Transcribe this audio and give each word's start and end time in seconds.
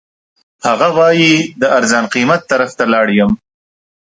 هغه 0.67 0.87
وایي 0.97 1.33
د 1.61 1.63
ارزان 1.77 2.05
قیمت 2.13 2.41
طرف 2.51 2.71
ته 2.77 2.85
لاړ 2.93 3.07
یم. 3.17 3.31